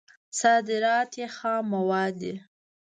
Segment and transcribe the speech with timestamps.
[0.39, 2.33] صادرات یې خام مواد دي.